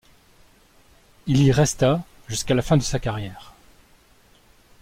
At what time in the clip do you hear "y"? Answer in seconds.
1.43-1.51